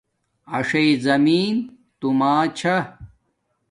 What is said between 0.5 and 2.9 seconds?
اݽݵ زمین توما چھا